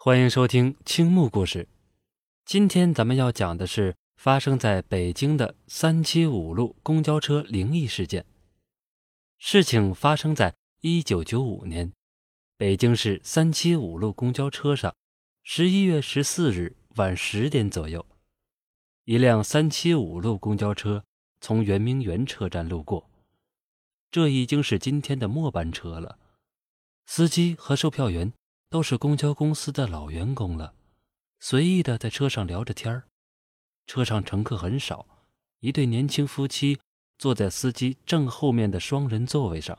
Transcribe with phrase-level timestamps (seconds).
[0.00, 1.66] 欢迎收听青木故事。
[2.44, 8.24] 今天咱们要讲的是发生在北京的三七五路公交车灵异事件。
[9.38, 11.92] 事情发生在一九九五年，
[12.56, 14.94] 北京市三七五路公交车上，
[15.42, 18.06] 十一月十四日晚十点左右，
[19.04, 21.04] 一辆三七五路公交车
[21.40, 23.10] 从圆明园车站路过。
[24.12, 26.20] 这已经是今天的末班车了，
[27.04, 28.32] 司机和售票员。
[28.70, 30.74] 都是公交公司的老员工了，
[31.40, 33.04] 随意的在车上聊着天儿。
[33.86, 35.06] 车上乘客很少，
[35.60, 36.78] 一对年轻夫妻
[37.16, 39.78] 坐在司机正后面的双人座位上，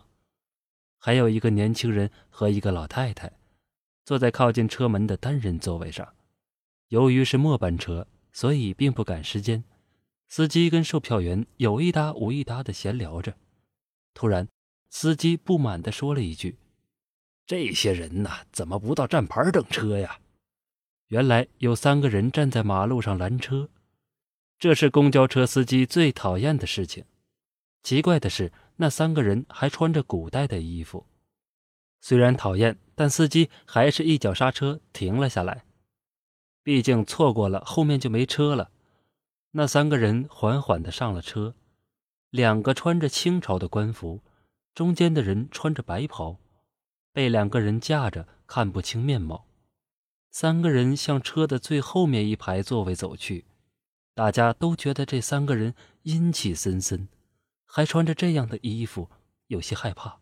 [0.97, 3.31] 还有一个年轻人和一个老太太
[4.05, 6.15] 坐在靠近车门的单人座位上。
[6.87, 9.63] 由于是末班车，所以并不赶时间。
[10.27, 13.35] 司机跟售票员有一搭无一搭的闲聊着。
[14.15, 14.47] 突然，
[14.89, 16.57] 司机不满的说了一句。
[17.49, 20.19] 这些人呐，怎么不到站牌等车呀？
[21.07, 23.69] 原来有三个人站在马路上拦车，
[24.59, 27.05] 这是公交车司机最讨厌的事情。
[27.81, 31.07] 奇怪的是，那三个人还穿着古代的衣服。
[32.01, 35.63] 虽然讨厌，但司机还是一脚刹车停了下来。
[36.61, 38.69] 毕竟错过了，后面就没车了。
[39.53, 41.55] 那三个人缓缓地上了车，
[42.29, 44.21] 两个穿着清朝的官服，
[44.75, 46.37] 中间的人穿着白袍。
[47.11, 49.45] 被两个人架着，看不清面貌。
[50.31, 53.45] 三个人向车的最后面一排座位走去，
[54.13, 57.07] 大家都觉得这三个人阴气森森，
[57.65, 59.09] 还穿着这样的衣服，
[59.47, 60.19] 有些害怕。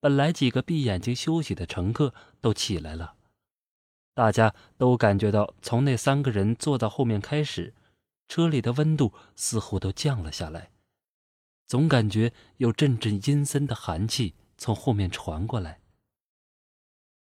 [0.00, 2.12] 本来几个闭眼睛休息的乘客
[2.42, 3.14] 都起来了，
[4.12, 7.72] 大家都感觉到从那三个人坐到后面开始，
[8.28, 10.70] 车里的温度似乎都降了下来，
[11.66, 14.34] 总感觉有阵阵阴森的寒气。
[14.56, 15.80] 从后面传过来，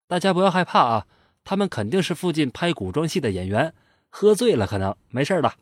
[0.07, 1.07] 大家不要害怕啊！
[1.45, 3.75] 他们肯定是附近拍古装戏的演员，
[4.09, 5.59] 喝醉了，可能没事的。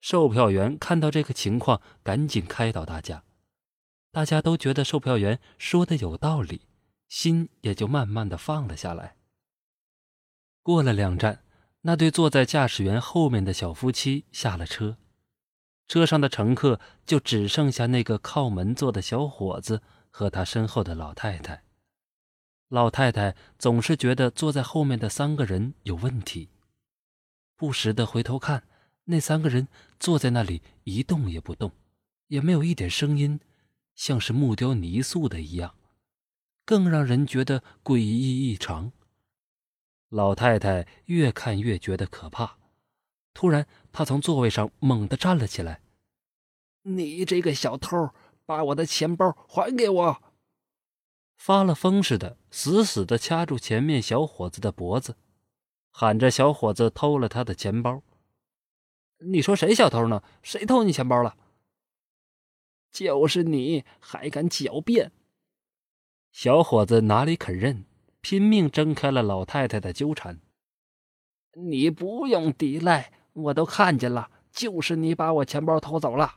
[0.00, 3.24] 售票员看到这个情况，赶紧开导大家，
[4.10, 6.62] 大家都觉得售票员说的有道理，
[7.08, 9.16] 心也就慢慢的放了下来。
[10.62, 11.44] 过了两站，
[11.82, 14.96] 那对坐在驾驶员后面的小夫妻下了车。
[15.90, 21.64] 车上的乘客就只剩下那个靠门坐的小伙子和他身后的老太太。
[22.68, 26.48] 老太太总是觉得坐在后面的三个人有问题，
[27.56, 28.62] 不时的回头看，
[29.06, 29.66] 那三个人
[29.98, 31.72] 坐在那里一动也不动，
[32.28, 33.40] 也没有一点声音，
[33.96, 35.74] 像是木雕泥塑的一样，
[36.64, 38.92] 更让人觉得诡异异常。
[40.08, 42.59] 老太太越看越觉得可怕。
[43.32, 45.82] 突然，他从座位上猛地站了起来。
[46.82, 48.10] “你这个小偷，
[48.44, 50.22] 把我的钱包还给我！”
[51.36, 55.16] 发了疯似的，死死地掐住前面小伙子的脖子，
[55.90, 58.02] 喊着：“小伙子偷了他的钱包！”
[59.24, 60.22] 你说谁小偷呢？
[60.42, 61.36] 谁偷你钱包了？
[62.90, 65.12] 就是你，还敢狡辩！
[66.32, 67.84] 小伙子哪里肯认，
[68.20, 70.40] 拼命挣开了老太太的纠缠。
[71.54, 73.12] 你不用抵赖。
[73.42, 76.36] 我都看见了，就是你把我钱包偷走了。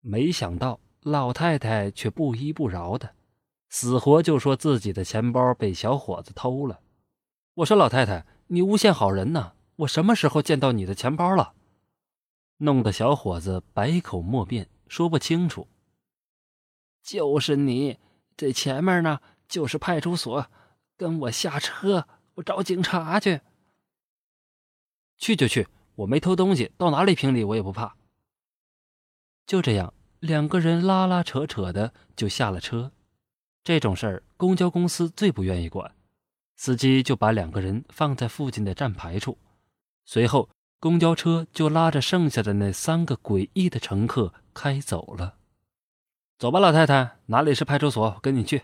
[0.00, 3.14] 没想到老太太却不依不饶的，
[3.68, 6.80] 死活就说自己的钱包被小伙子偷了。
[7.54, 9.52] 我说老太太，你诬陷好人呢？
[9.76, 11.54] 我什么时候见到你的钱包了？
[12.58, 15.68] 弄得小伙子百口莫辩，说不清楚。
[17.02, 17.98] 就是你，
[18.36, 20.46] 这前面呢就是派出所，
[20.96, 23.40] 跟我下车，我找警察去。
[25.20, 27.94] 去就去，我没偷东西，到哪里评理我也不怕。
[29.46, 32.90] 就这样，两个人拉拉扯扯的就下了车。
[33.62, 35.94] 这种事儿，公交公司最不愿意管，
[36.56, 39.36] 司机就把两个人放在附近的站牌处。
[40.06, 40.48] 随后，
[40.80, 45.36] 公交车就拉着剩下的那三个诡异的乘客开走了。
[46.38, 48.18] 走吧，老太太，哪里是派出所？
[48.22, 48.62] 跟你去。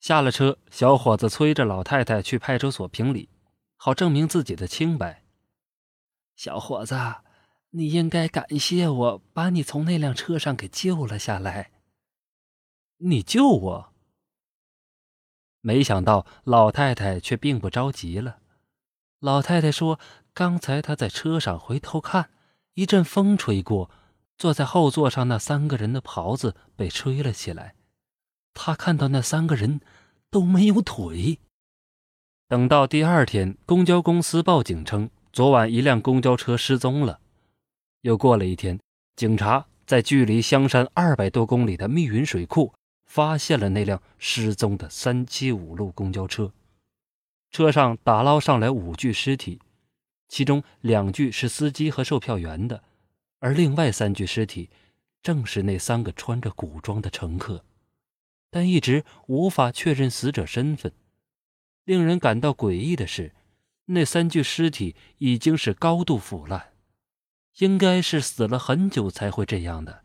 [0.00, 3.30] 下了车，小伙子催着老太太去派出所评理，
[3.76, 5.22] 好证明自己的清白。
[6.38, 6.94] 小伙子，
[7.70, 11.72] 你应该感谢我，把你从那辆车上给救了下来。
[12.98, 13.92] 你救我？
[15.60, 18.38] 没想到老太太却并不着急了。
[19.18, 19.98] 老太太说
[20.32, 22.30] ：“刚才她在车上回头看，
[22.74, 23.90] 一阵风吹过，
[24.36, 27.74] 坐在后座上那三个人的袍子被吹了起来。
[28.54, 29.80] 她看到那三个人
[30.30, 31.40] 都没有腿。
[32.46, 37.20] 等到第二天，公交公司报警称。”昨晚一辆公交车失踪了，
[38.00, 38.80] 又过了一天，
[39.14, 42.74] 警察在距离香山二百多公里的密云水库
[43.06, 46.52] 发现了那辆失踪的三七五路公交车，
[47.52, 49.60] 车上打捞上来五具尸体，
[50.28, 52.82] 其中两具是司机和售票员的，
[53.38, 54.68] 而另外三具尸体
[55.22, 57.64] 正是那三个穿着古装的乘客，
[58.50, 60.90] 但一直无法确认死者身份。
[61.84, 63.32] 令人感到诡异的是，
[63.90, 66.72] 那三具尸体已经是高度腐烂，
[67.58, 70.04] 应该是死了很久才会这样的。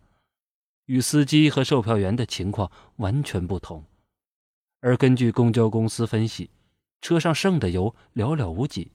[0.85, 3.85] 与司机和售票员的情况完全不同，
[4.80, 6.50] 而根据公交公司分析，
[7.01, 8.91] 车上剩的油寥寥无几，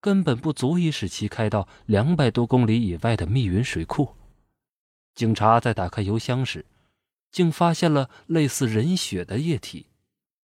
[0.00, 4.16] 根本不足以使其开到两百多公里以外的密云水库。
[5.14, 6.66] 警察在打开油箱时，
[7.30, 9.86] 竟发现了类似人血的液体。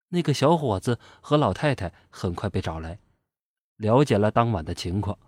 [0.09, 2.99] 那个小伙子和老太太很快被找来，
[3.77, 5.19] 了解了当晚的情况。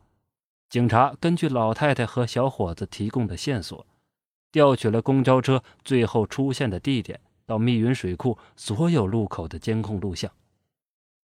[0.69, 3.87] 警察根据老太太和小伙子提供的线索。
[4.53, 10.33] 调取了公交车最后出现的地点到密云水库所有路口的监控录像，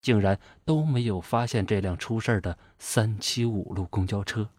[0.02, 4.50] 竟然都没有发现这辆出事的三七五路公交车。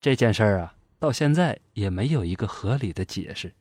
[0.00, 3.54] 这件事啊，到现在也没有一个合理的解释。